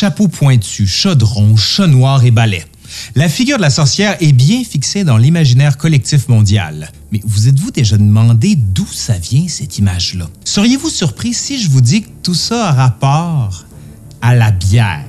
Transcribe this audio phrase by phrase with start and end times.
[0.00, 2.64] chapeau pointu, chaudron, chat noir et balai.
[3.16, 6.90] La figure de la sorcière est bien fixée dans l'imaginaire collectif mondial.
[7.12, 10.26] Mais vous êtes-vous déjà demandé d'où ça vient cette image-là?
[10.46, 13.66] Seriez-vous surpris si je vous dis que tout ça a rapport
[14.22, 15.04] à la bière?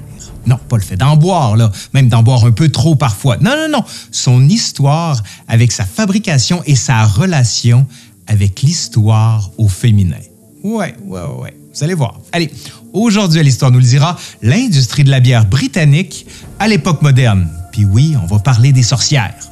[0.46, 1.55] Non, pas le fait d'en boire,
[1.94, 3.38] même d'en boire un peu trop parfois.
[3.38, 3.86] Non, non, non.
[4.12, 7.88] Son histoire avec sa fabrication et sa relation
[8.28, 10.18] avec l'histoire au féminin.
[10.66, 11.61] Ouais, ouais, ouais.
[11.74, 12.20] Vous allez voir.
[12.32, 12.52] Allez,
[12.94, 16.26] aujourd'hui à l'Histoire nous le dira, l'industrie de la bière britannique
[16.60, 17.50] à l'époque moderne.
[17.71, 19.50] Puis oui, on va parler des sorcières.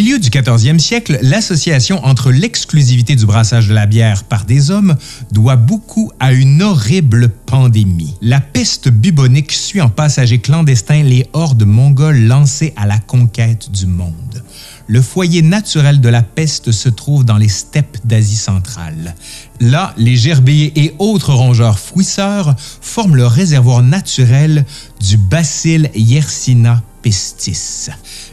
[0.00, 4.96] Milieu du 14e siècle, l'association entre l'exclusivité du brassage de la bière par des hommes
[5.30, 8.14] doit beaucoup à une horrible pandémie.
[8.22, 13.84] La peste bubonique suit en passager clandestin les hordes mongoles lancées à la conquête du
[13.84, 14.42] monde.
[14.86, 19.14] Le foyer naturel de la peste se trouve dans les steppes d'Asie centrale.
[19.60, 24.64] Là, les gerbiers et autres rongeurs fouisseurs forment le réservoir naturel
[25.00, 27.88] du bacille Yersinia pestis.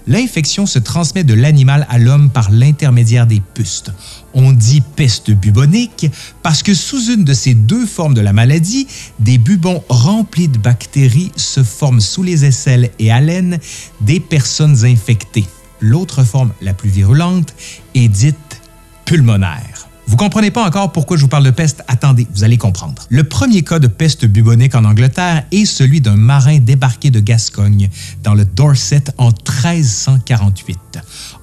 [0.08, 3.92] L'infection se transmet de l'animal à l'homme par l'intermédiaire des pustes.
[4.34, 6.08] On dit peste bubonique
[6.44, 8.88] parce que sous une de ces deux formes de la maladie,
[9.20, 13.60] des bubons remplis de bactéries se forment sous les aisselles et haleines
[14.02, 15.46] des personnes infectées.
[15.80, 17.54] L'autre forme, la plus virulente,
[17.96, 18.62] est dite
[19.06, 19.88] pulmonaire.
[20.10, 21.84] Vous comprenez pas encore pourquoi je vous parle de peste?
[21.90, 23.04] Attendez, vous allez comprendre.
[23.10, 27.90] Le premier cas de peste bubonique en Angleterre est celui d'un marin débarqué de Gascogne
[28.24, 31.00] dans le Dorset en 1348.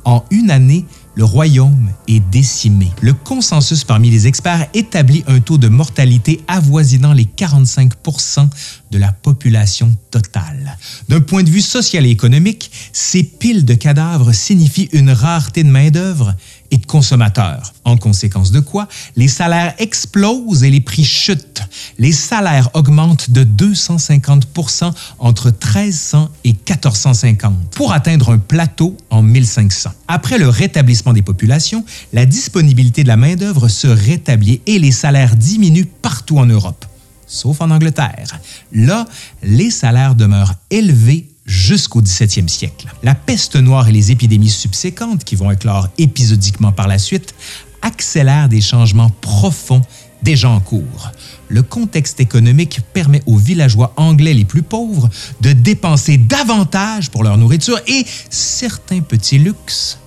[0.06, 2.90] En une année, le royaume est décimé.
[3.00, 8.48] Le consensus parmi les experts établit un taux de mortalité avoisinant les 45%
[8.90, 10.76] de la population totale.
[11.08, 15.68] D'un point de vue social et économique, ces piles de cadavres signifient une rareté de
[15.68, 16.34] main-d'œuvre
[16.74, 17.72] et de consommateurs.
[17.84, 21.62] En conséquence de quoi, les salaires explosent et les prix chutent.
[21.98, 29.90] Les salaires augmentent de 250% entre 1300 et 1450 pour atteindre un plateau en 1500.
[30.08, 35.36] Après le rétablissement des populations, la disponibilité de la main-d'œuvre se rétablit et les salaires
[35.36, 36.84] diminuent partout en Europe,
[37.28, 38.40] sauf en Angleterre.
[38.72, 39.06] Là,
[39.44, 42.88] les salaires demeurent élevés jusqu'au 17e siècle.
[43.02, 47.34] La peste noire et les épidémies subséquentes, qui vont éclore épisodiquement par la suite,
[47.82, 49.82] accélèrent des changements profonds
[50.22, 51.12] déjà en cours.
[51.48, 55.10] Le contexte économique permet aux villageois anglais les plus pauvres
[55.42, 59.98] de dépenser davantage pour leur nourriture et certains petits luxes,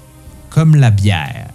[0.50, 1.47] comme la bière.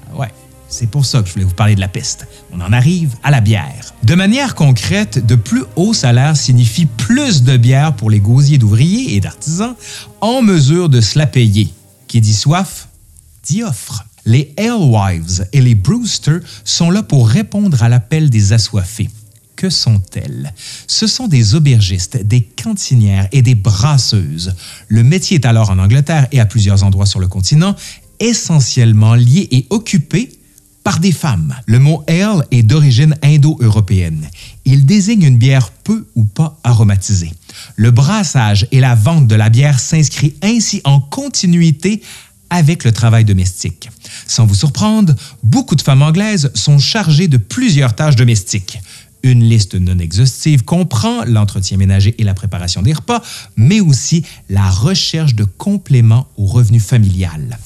[0.72, 2.26] C'est pour ça que je voulais vous parler de la peste.
[2.50, 3.92] On en arrive à la bière.
[4.04, 9.14] De manière concrète, de plus hauts salaires signifie plus de bière pour les gosiers d'ouvriers
[9.14, 9.74] et d'artisans
[10.22, 11.68] en mesure de se la payer.
[12.08, 12.88] Qui dit soif,
[13.44, 14.06] dit offre.
[14.24, 19.10] Les alewives et les brewsters sont là pour répondre à l'appel des assoiffés.
[19.56, 20.54] Que sont-elles?
[20.86, 24.54] Ce sont des aubergistes, des cantinières et des brasseuses.
[24.88, 27.76] Le métier est alors en Angleterre et à plusieurs endroits sur le continent
[28.20, 30.30] essentiellement lié et occupé
[30.84, 31.54] par des femmes.
[31.66, 34.28] Le mot ale est d'origine indo-européenne.
[34.64, 37.32] Il désigne une bière peu ou pas aromatisée.
[37.76, 42.02] Le brassage et la vente de la bière s'inscrit ainsi en continuité
[42.50, 43.88] avec le travail domestique.
[44.26, 48.78] Sans vous surprendre, beaucoup de femmes anglaises sont chargées de plusieurs tâches domestiques.
[49.22, 53.22] Une liste non exhaustive comprend l'entretien ménager et la préparation des repas,
[53.56, 57.58] mais aussi la recherche de compléments au revenu familial.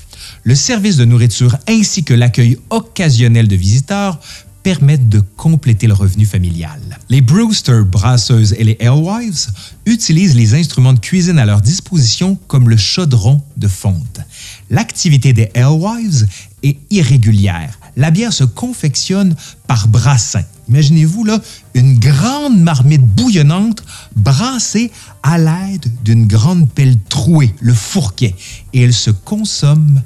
[0.45, 4.21] Le service de nourriture ainsi que l'accueil occasionnel de visiteurs
[4.67, 6.99] permettent de compléter le revenu familial.
[7.09, 9.47] Les Brewster, brasseuses et les alewives
[9.87, 14.21] utilisent les instruments de cuisine à leur disposition comme le chaudron de fonte.
[14.69, 16.27] L'activité des alewives
[16.65, 17.79] est irrégulière.
[17.97, 19.37] La bière se confectionne
[19.69, 20.43] par brassin.
[20.69, 21.41] Imaginez-vous là
[21.75, 23.85] une grande marmite bouillonnante
[24.17, 24.91] brassée
[25.23, 28.35] à l'aide d'une grande pelle trouée, le fourquet,
[28.73, 30.03] et elle se consomme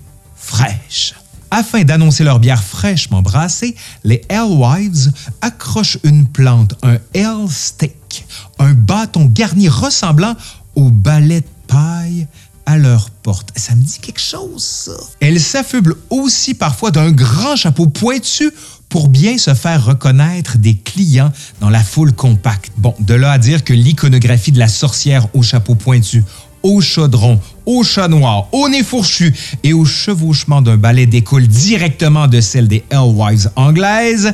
[1.51, 8.27] Afin d'annoncer leur bière fraîchement brassée, les Alewives accrochent une plante, un ale stick,
[8.59, 10.37] un bâton garni ressemblant
[10.77, 12.29] au balai de paille
[12.67, 13.51] à leur porte.
[13.57, 14.93] Ça me dit quelque chose, ça.
[15.19, 18.53] Elles s'affublent aussi parfois d'un grand chapeau pointu
[18.89, 22.73] pour bien se faire reconnaître des clients dans la foule compacte.
[22.77, 26.25] Bon, de là à dire que l'iconographie de la sorcière au chapeau pointu,
[26.63, 32.27] au chaudron, au chat noir, au nez fourchu et au chevauchement d'un balai découle directement
[32.27, 34.33] de celle des Alewives anglaises,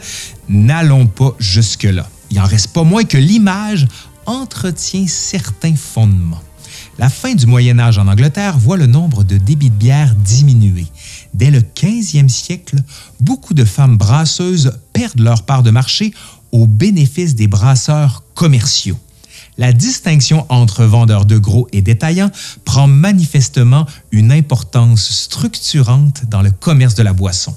[0.48, 2.08] n'allons pas jusque-là.
[2.30, 3.86] Il en reste pas moins que l'image
[4.26, 6.42] entretient certains fondements.
[6.98, 10.86] La fin du Moyen Âge en Angleterre voit le nombre de débits de bière diminuer.
[11.34, 12.76] dès le 15e siècle,
[13.20, 16.14] beaucoup de femmes brasseuses perdent leur part de marché
[16.52, 18.96] au bénéfice des brasseurs commerciaux.
[19.58, 22.30] La distinction entre vendeurs de gros et détaillants
[22.64, 27.54] prend manifestement une importance structurante dans le commerce de la boisson.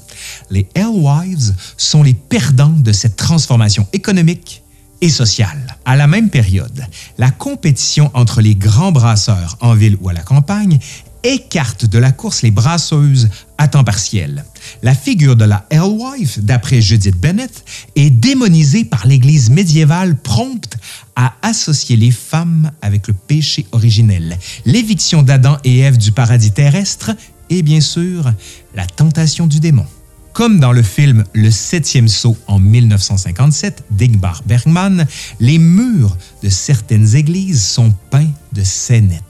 [0.49, 4.63] Les Alewives sont les perdants de cette transformation économique
[5.01, 5.77] et sociale.
[5.85, 6.85] À la même période,
[7.17, 10.79] la compétition entre les grands brasseurs en ville ou à la campagne
[11.23, 14.45] écarte de la course les brasseuses à temps partiel.
[14.83, 17.63] La figure de la Alewife, d'après Judith Bennett,
[17.95, 20.77] est démonisée par l'Église médiévale prompte
[21.15, 27.11] à associer les femmes avec le péché originel, l'éviction d'Adam et Ève du paradis terrestre
[27.49, 28.31] et bien sûr
[28.75, 29.85] la tentation du démon.
[30.33, 35.05] Comme dans le film Le septième saut en 1957 d'Igmar Bergman,
[35.39, 39.23] les murs de certaines églises sont peints de scénettes.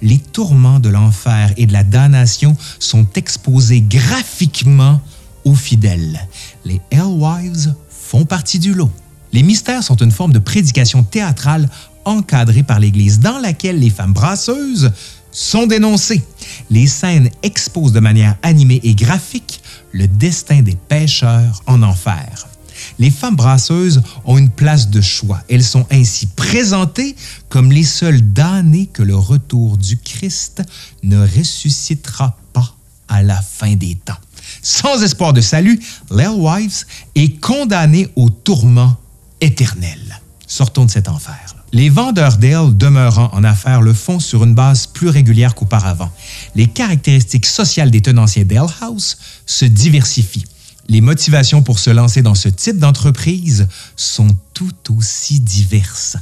[0.00, 5.00] Les tourments de l'enfer et de la damnation sont exposés graphiquement
[5.44, 6.26] aux fidèles.
[6.64, 8.90] Les Hellwives font partie du lot.
[9.32, 11.68] Les mystères sont une forme de prédication théâtrale
[12.04, 14.92] encadrée par l'Église dans laquelle les femmes brasseuses
[15.30, 16.22] sont dénoncées.
[16.70, 19.62] Les scènes exposent de manière animée et graphique
[19.92, 22.46] le destin des pêcheurs en enfer.
[23.02, 25.40] Les femmes brasseuses ont une place de choix.
[25.50, 27.16] Elles sont ainsi présentées
[27.48, 30.62] comme les seules damnées que le retour du Christ
[31.02, 32.76] ne ressuscitera pas
[33.08, 34.20] à la fin des temps.
[34.62, 35.80] Sans espoir de salut,
[36.12, 36.84] Wives
[37.16, 38.96] est condamnée au tourment
[39.40, 40.20] éternel.
[40.46, 41.56] Sortons de cet enfer.
[41.72, 46.12] Les vendeurs d'ailes demeurant en affaires le font sur une base plus régulière qu'auparavant.
[46.54, 50.44] Les caractéristiques sociales des tenanciers d'ale house se diversifient.
[50.88, 56.16] Les motivations pour se lancer dans ce type d'entreprise sont tout aussi diverses.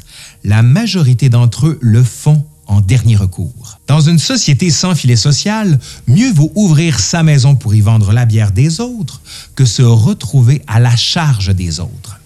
[0.44, 3.80] La majorité d'entre eux le font en dernier recours.
[3.88, 8.26] Dans une société sans filet social, mieux vaut ouvrir sa maison pour y vendre la
[8.26, 9.20] bière des autres
[9.56, 12.20] que se retrouver à la charge des autres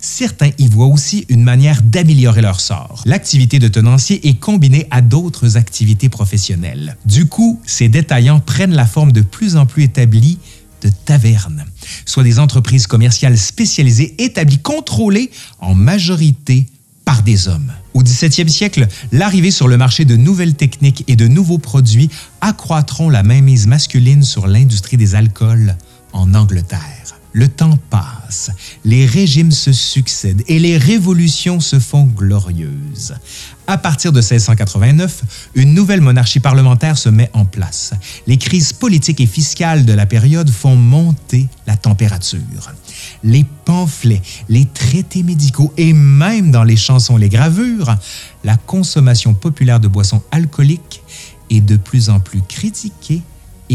[0.00, 3.02] certains y voient aussi une manière d'améliorer leur sort.
[3.04, 6.96] L'activité de tenancier est combinée à d'autres activités professionnelles.
[7.04, 10.38] Du coup, ces détaillants prennent la forme de plus en plus établie
[10.82, 11.64] de tavernes,
[12.06, 15.30] soit des entreprises commerciales spécialisées établies, contrôlées
[15.60, 16.66] en majorité
[17.04, 17.72] par des hommes.
[17.94, 22.10] Au 17e siècle, l'arrivée sur le marché de nouvelles techniques et de nouveaux produits
[22.40, 25.76] accroîtront la mainmise masculine sur l'industrie des alcools
[26.12, 27.19] en Angleterre.
[27.32, 28.50] Le temps passe,
[28.84, 33.14] les régimes se succèdent et les révolutions se font glorieuses.
[33.68, 35.22] À partir de 1689,
[35.54, 37.92] une nouvelle monarchie parlementaire se met en place.
[38.26, 42.72] Les crises politiques et fiscales de la période font monter la température.
[43.22, 47.96] Les pamphlets, les traités médicaux et même dans les chansons les gravures,
[48.42, 51.02] la consommation populaire de boissons alcooliques
[51.48, 53.22] est de plus en plus critiquée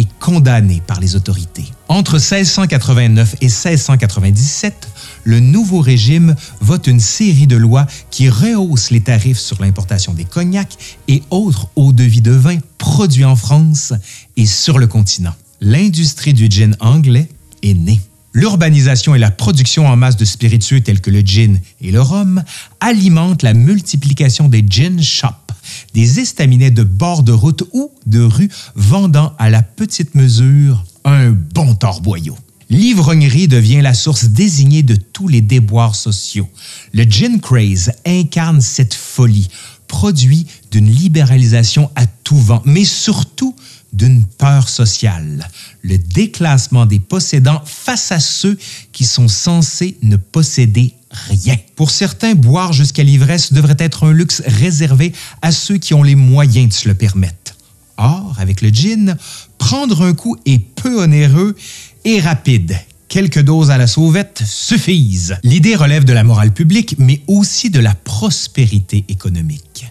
[0.03, 1.63] condamné par les autorités.
[1.87, 4.89] Entre 1689 et 1697,
[5.23, 10.25] le nouveau régime vote une série de lois qui rehaussent les tarifs sur l'importation des
[10.25, 10.77] cognacs
[11.07, 13.93] et autres eaux-de-vie de vin produits en France
[14.35, 15.33] et sur le continent.
[15.61, 17.29] L'industrie du gin anglais
[17.63, 18.01] est née.
[18.33, 22.43] L'urbanisation et la production en masse de spiritueux tels que le gin et le rhum
[22.81, 25.44] alimentent la multiplication des gin shops
[25.93, 31.31] des estaminets de bord de route ou de rue vendant à la petite mesure un
[31.31, 32.37] bon torboyau.
[32.69, 36.49] L'ivrognerie devient la source désignée de tous les déboires sociaux.
[36.93, 39.49] Le gin craze incarne cette folie,
[39.87, 43.55] produit d'une libéralisation à tout vent, mais surtout
[43.93, 45.47] d'une peur sociale,
[45.81, 48.57] le déclassement des possédants face à ceux
[48.91, 50.95] qui sont censés ne posséder
[51.29, 51.57] rien.
[51.75, 56.15] Pour certains, boire jusqu'à l'ivresse devrait être un luxe réservé à ceux qui ont les
[56.15, 57.55] moyens de se le permettre.
[57.97, 59.17] Or, avec le gin,
[59.57, 61.55] prendre un coup est peu onéreux
[62.03, 62.77] et rapide.
[63.07, 65.37] Quelques doses à la sauvette suffisent.
[65.43, 69.85] L'idée relève de la morale publique, mais aussi de la prospérité économique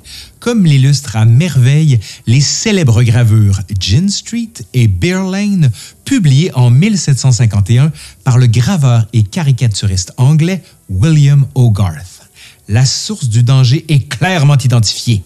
[0.44, 5.70] comme l'illustrent à merveille les célèbres gravures Gin Street et Beer Lane,
[6.04, 7.90] publiées en 1751
[8.24, 12.28] par le graveur et caricaturiste anglais William Hogarth.
[12.68, 15.22] La source du danger est clairement identifiée,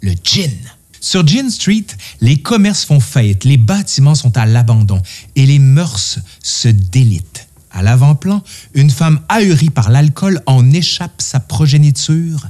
[0.00, 0.50] le gin.
[1.02, 1.88] Sur Gin Street,
[2.22, 5.02] les commerces font faillite, les bâtiments sont à l'abandon
[5.36, 7.46] et les mœurs se délitent.
[7.72, 12.48] À l'avant-plan, une femme ahurie par l'alcool en échappe sa progéniture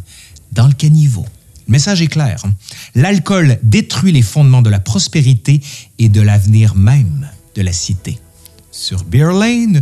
[0.53, 1.27] dans le caniveau.
[1.67, 2.43] Le message est clair.
[2.45, 2.53] Hein.
[2.95, 5.61] L'alcool détruit les fondements de la prospérité
[5.99, 8.19] et de l'avenir même de la cité.
[8.71, 9.81] Sur Beer Lane,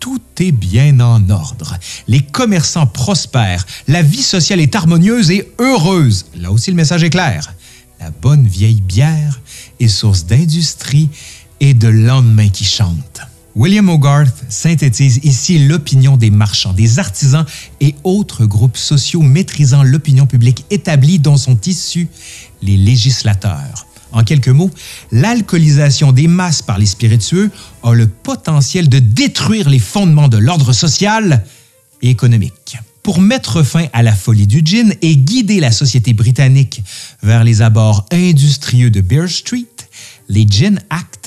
[0.00, 1.76] tout est bien en ordre.
[2.08, 6.26] Les commerçants prospèrent, la vie sociale est harmonieuse et heureuse.
[6.36, 7.52] Là aussi, le message est clair.
[8.00, 9.40] La bonne vieille bière
[9.78, 11.10] est source d'industrie
[11.60, 13.20] et de lendemain qui chantent.
[13.60, 17.44] William Hogarth synthétise ici l'opinion des marchands, des artisans
[17.82, 22.08] et autres groupes sociaux maîtrisant l'opinion publique établie dont sont issus
[22.62, 23.86] les législateurs.
[24.12, 24.70] En quelques mots,
[25.12, 27.50] l'alcoolisation des masses par les spiritueux
[27.82, 31.44] a le potentiel de détruire les fondements de l'ordre social
[32.00, 32.78] et économique.
[33.02, 36.82] Pour mettre fin à la folie du gin et guider la société britannique
[37.22, 39.66] vers les abords industrieux de Bear Street,
[40.30, 41.19] les Gin Act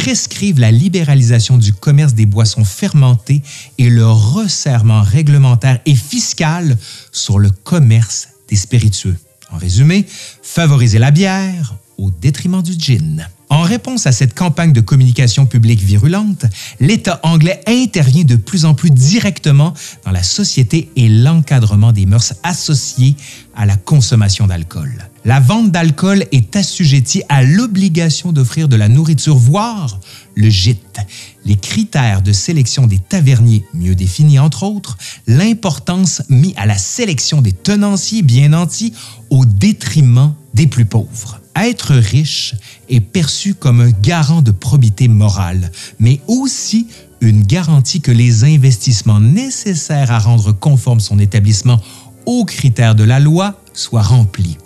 [0.00, 3.42] prescrivent la libéralisation du commerce des boissons fermentées
[3.76, 6.78] et le resserrement réglementaire et fiscal
[7.12, 9.18] sur le commerce des spiritueux.
[9.52, 10.06] En résumé,
[10.42, 13.28] favoriser la bière au détriment du gin.
[13.50, 16.46] En réponse à cette campagne de communication publique virulente,
[16.78, 19.74] l'État anglais intervient de plus en plus directement
[20.06, 23.16] dans la société et l'encadrement des mœurs associées
[23.54, 25.09] à la consommation d'alcool.
[25.26, 30.00] La vente d'alcool est assujettie à l'obligation d'offrir de la nourriture, voire
[30.34, 31.00] le gîte.
[31.44, 34.96] Les critères de sélection des taverniers, mieux définis entre autres,
[35.26, 38.94] l'importance mise à la sélection des tenanciers bien nantis
[39.28, 41.40] au détriment des plus pauvres.
[41.54, 42.54] Être riche
[42.88, 46.86] est perçu comme un garant de probité morale, mais aussi
[47.20, 51.80] une garantie que les investissements nécessaires à rendre conforme son établissement
[52.24, 54.56] aux critères de la loi soient remplis.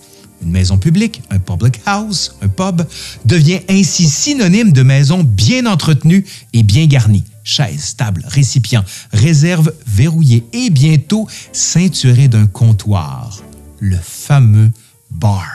[0.43, 2.83] Une maison publique, un public house, un pub,
[3.25, 7.25] devient ainsi synonyme de maison bien entretenue et bien garnie.
[7.45, 13.43] Chaises, tables, récipients, réserves verrouillées et bientôt ceinturées d'un comptoir,
[13.81, 14.71] le fameux
[15.11, 15.47] bar.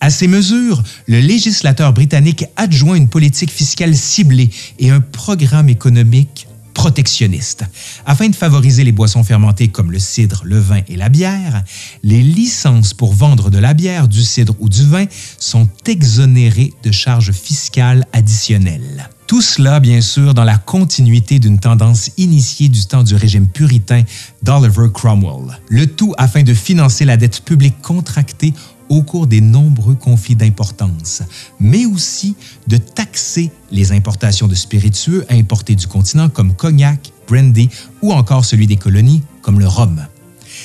[0.00, 6.47] À ces mesures, le législateur britannique adjoint une politique fiscale ciblée et un programme économique
[6.78, 7.64] protectionniste.
[8.06, 11.64] Afin de favoriser les boissons fermentées comme le cidre, le vin et la bière,
[12.04, 15.06] les licences pour vendre de la bière, du cidre ou du vin
[15.40, 19.10] sont exonérées de charges fiscales additionnelles.
[19.26, 24.04] Tout cela, bien sûr, dans la continuité d'une tendance initiée du temps du régime puritain
[24.44, 25.58] d'Oliver Cromwell.
[25.68, 28.54] Le tout afin de financer la dette publique contractée
[28.88, 31.22] au cours des nombreux conflits d'importance,
[31.60, 37.68] mais aussi de taxer les importations de spiritueux importés du continent comme cognac, brandy
[38.02, 40.06] ou encore celui des colonies comme le rhum.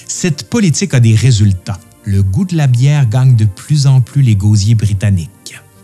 [0.07, 1.79] Cette politique a des résultats.
[2.05, 5.29] Le goût de la bière gagne de plus en plus les gosiers britanniques.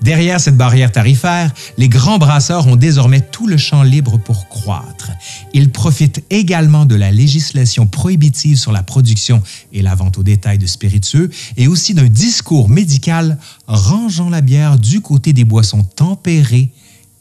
[0.02, 5.12] Derrière cette barrière tarifaire, les grands brasseurs ont désormais tout le champ libre pour croître.
[5.54, 10.58] Ils profitent également de la législation prohibitive sur la production et la vente au détail
[10.58, 13.38] de spiritueux et aussi d'un discours médical
[13.68, 16.70] rangeant la bière du côté des boissons tempérées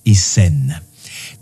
[0.07, 0.81] et saines.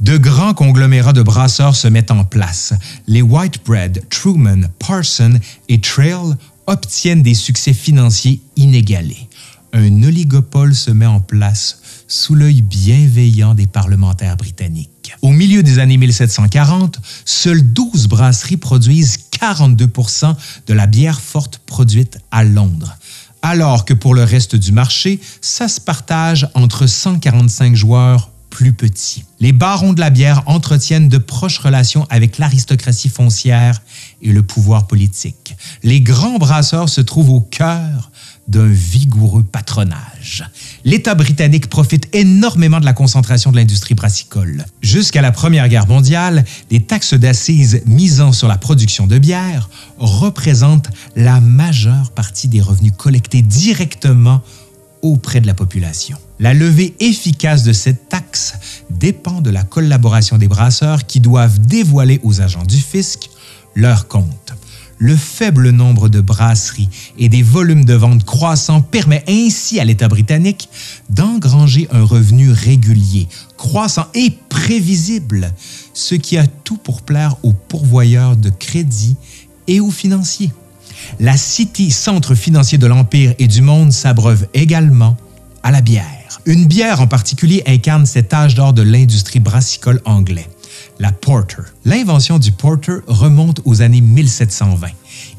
[0.00, 2.73] De grands conglomérats de brasseurs se mettent en place.
[3.07, 5.38] Les Whitebread, Truman, Parson
[5.69, 6.35] et Trail
[6.66, 9.28] obtiennent des succès financiers inégalés
[9.76, 15.14] un oligopole se met en place sous l'œil bienveillant des parlementaires britanniques.
[15.23, 20.35] Au milieu des années 1740, seules 12 brasseries produisent 42%
[20.66, 22.97] de la bière forte produite à Londres,
[23.42, 28.75] alors que pour le reste du marché, ça se partage entre 145 joueurs plus.
[29.38, 33.82] Les barons de la bière entretiennent de proches relations avec l'aristocratie foncière
[34.22, 35.56] et le pouvoir politique.
[35.82, 38.10] Les grands brasseurs se trouvent au cœur
[38.48, 40.48] d'un vigoureux patronage.
[40.84, 44.64] L'État britannique profite énormément de la concentration de l'industrie brassicole.
[44.80, 50.88] Jusqu'à la Première Guerre mondiale, les taxes d'assises misant sur la production de bière représentent
[51.14, 54.40] la majeure partie des revenus collectés directement
[55.06, 56.18] auprès de la population.
[56.38, 58.54] La levée efficace de cette taxe
[58.90, 63.30] dépend de la collaboration des brasseurs qui doivent dévoiler aux agents du fisc
[63.75, 64.52] leurs comptes.
[64.98, 70.08] Le faible nombre de brasseries et des volumes de vente croissants permet ainsi à l'État
[70.08, 70.70] britannique
[71.10, 75.52] d'engranger un revenu régulier, croissant et prévisible,
[75.92, 79.16] ce qui a tout pour plaire aux pourvoyeurs de crédit
[79.68, 80.52] et aux financiers.
[81.21, 85.17] La City, centre financier de l'Empire et du monde, s'abreuve également
[85.62, 86.41] à la bière.
[86.45, 90.49] Une bière en particulier incarne cet âge d'or de l'industrie brassicole anglais
[90.99, 91.62] la porter.
[91.85, 94.88] L'invention du porter remonte aux années 1720.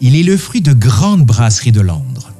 [0.02, 2.32] Il est le fruit de grandes brasseries de Londres.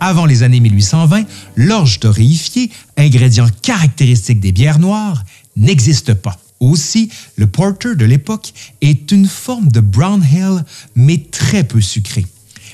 [0.00, 1.24] Avant les années 1820,
[1.56, 5.22] l'orge torréfiée, ingrédient caractéristique des bières noires,
[5.56, 6.38] n'existe pas.
[6.60, 10.64] Aussi, le porter de l'époque est une forme de brown ale,
[10.94, 12.26] mais très peu sucré.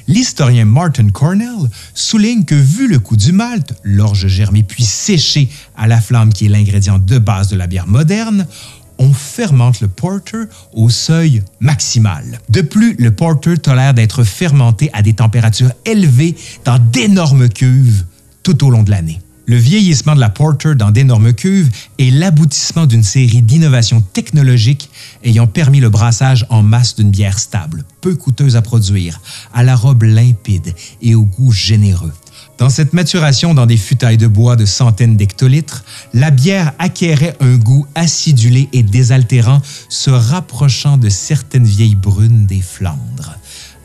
[0.08, 5.86] L'historien Martin Cornell souligne que vu le coût du malt, l'orge germée puis séchée à
[5.86, 8.46] la flamme qui est l'ingrédient de base de la bière moderne,
[8.98, 12.40] on fermente le porter au seuil maximal.
[12.48, 16.34] De plus, le porter tolère d'être fermenté à des températures élevées
[16.64, 18.04] dans d'énormes cuves
[18.42, 19.20] tout au long de l'année.
[19.48, 24.90] Le vieillissement de la Porter dans d'énormes cuves est l'aboutissement d'une série d'innovations technologiques
[25.24, 29.22] ayant permis le brassage en masse d'une bière stable, peu coûteuse à produire,
[29.54, 32.12] à la robe limpide et au goût généreux.
[32.58, 37.56] Dans cette maturation dans des futailles de bois de centaines d'hectolitres, la bière acquérait un
[37.56, 43.38] goût acidulé et désaltérant, se rapprochant de certaines vieilles brunes des Flandres.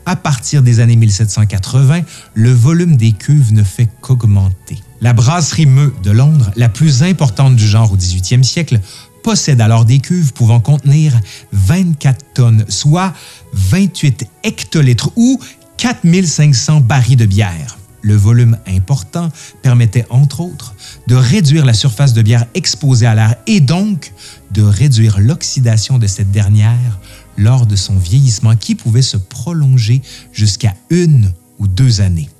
[0.04, 2.02] À partir des années 1780,
[2.34, 4.82] le volume des cuves ne fait qu'augmenter.
[5.04, 8.80] La brasserie Meux de Londres, la plus importante du genre au 18e siècle,
[9.22, 11.12] possède alors des cuves pouvant contenir
[11.52, 13.12] 24 tonnes, soit
[13.52, 15.38] 28 hectolitres ou
[15.76, 17.76] 4500 barils de bière.
[18.00, 19.28] Le volume important
[19.60, 20.74] permettait, entre autres,
[21.06, 24.14] de réduire la surface de bière exposée à l'air et donc
[24.52, 26.98] de réduire l'oxydation de cette dernière
[27.36, 30.00] lors de son vieillissement qui pouvait se prolonger
[30.32, 32.30] jusqu'à une ou deux années.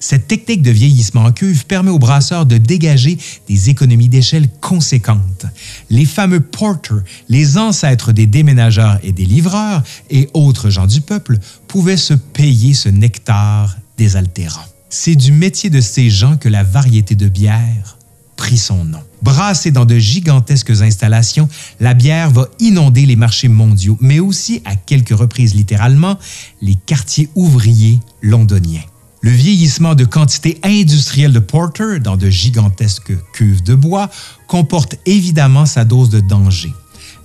[0.00, 5.46] Cette technique de vieillissement en cuve permet aux brasseurs de dégager des économies d'échelle conséquentes.
[5.90, 11.38] Les fameux porters, les ancêtres des déménageurs et des livreurs et autres gens du peuple,
[11.66, 14.64] pouvaient se payer ce nectar désaltérant.
[14.88, 17.98] C'est du métier de ces gens que la variété de bière
[18.36, 19.00] prit son nom.
[19.20, 21.48] Brassée dans de gigantesques installations,
[21.80, 26.18] la bière va inonder les marchés mondiaux, mais aussi, à quelques reprises littéralement,
[26.62, 28.84] les quartiers ouvriers londoniens.
[29.20, 34.10] Le vieillissement de quantités industrielles de porter dans de gigantesques cuves de bois
[34.46, 36.72] comporte évidemment sa dose de danger.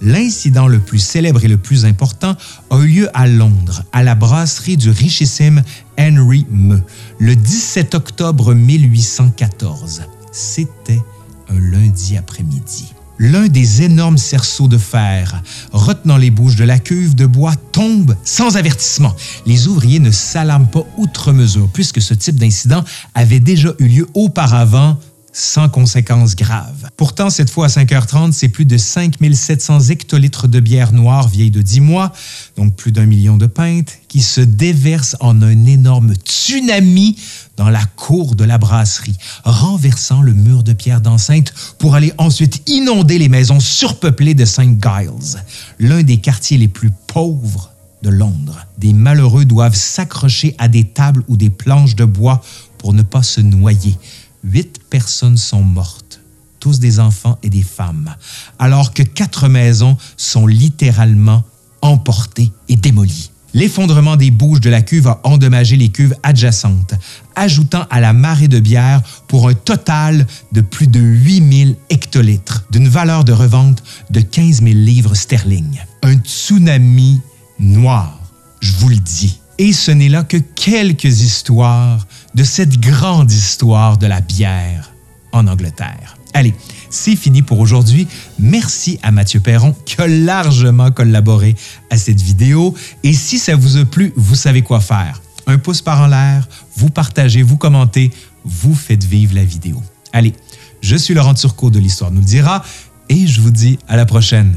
[0.02, 2.36] L'incident le plus célèbre et le plus important
[2.72, 5.64] a eu lieu à Londres, à la brasserie du richissime
[6.00, 6.84] Henry Meux,
[7.20, 10.02] le 17 octobre 1814.
[10.32, 11.02] C'était
[11.48, 12.94] un lundi après-midi.
[13.20, 15.41] L'un des énormes cerceaux de fer
[15.72, 19.15] retenant les bouches de la cuve de bois tombe sans avertissement.
[19.46, 24.10] Les ouvriers ne s'alarment pas outre mesure puisque ce type d'incident avait déjà eu lieu
[24.13, 24.98] auparavant
[25.32, 26.83] sans conséquences graves.
[27.04, 31.62] Pourtant, cette fois à 5h30, c'est plus de 5700 hectolitres de bière noire vieille de
[31.62, 32.14] 10 mois,
[32.56, 37.18] donc plus d'un million de pintes, qui se déversent en un énorme tsunami
[37.58, 42.63] dans la cour de la brasserie, renversant le mur de pierre d'enceinte pour aller ensuite
[42.70, 44.82] inonder les maisons surpeuplées de St.
[44.82, 45.44] Giles,
[45.80, 48.66] l'un des quartiers les plus pauvres de Londres.
[48.78, 52.42] Des malheureux doivent s'accrocher à des tables ou des planches de bois
[52.78, 53.98] pour ne pas se noyer
[54.44, 56.20] huit personnes sont mortes,
[56.63, 58.15] tous des enfants et des femmes,
[58.58, 61.43] alors que quatre maisons sont littéralement
[61.82, 63.32] emportées et démolies.
[63.54, 66.93] L'effondrement des bouches de la cuve a endommagé les cuves adjacentes,
[67.36, 72.88] ajoutant à la marée de bière pour un total de plus de 8000 hectolitres, d'une
[72.88, 75.82] valeur de revente de 15 000 livres sterling.
[76.02, 77.19] Un tsunami
[77.60, 78.17] noir,
[78.62, 79.41] je vous le dis.
[79.58, 84.93] Et ce n'est là que quelques histoires de cette grande histoire de la bière
[85.34, 86.15] en Angleterre.
[86.34, 86.54] Allez,
[86.89, 88.08] c'est fini pour aujourd'hui.
[88.39, 91.56] Merci à Mathieu Perron qui a largement collaboré
[91.89, 92.74] à cette vidéo.
[93.04, 95.22] Et si ça vous a plu, vous savez quoi faire.
[95.46, 98.12] Un pouce par en l'air, vous partagez, vous commentez,
[98.46, 99.82] vous faites vivre la vidéo.
[100.12, 100.34] Allez,
[100.82, 102.63] je suis Laurent Turcot de l'Histoire nous le dira
[103.10, 104.56] et je vous dis à la prochaine.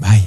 [0.00, 0.22] Bye.